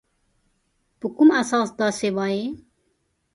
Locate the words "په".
0.99-1.05